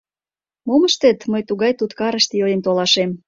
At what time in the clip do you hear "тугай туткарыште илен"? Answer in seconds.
1.49-2.61